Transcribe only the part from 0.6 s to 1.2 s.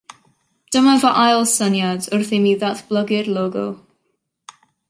Dyma fy